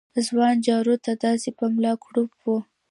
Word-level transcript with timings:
ځوان 0.27 0.55
جارو 0.67 0.95
ته 1.05 1.11
داسې 1.25 1.49
په 1.57 1.65
ملا 1.73 1.93
کړوپ 2.03 2.31
و 2.41 2.45